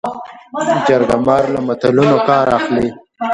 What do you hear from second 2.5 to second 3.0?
اخلي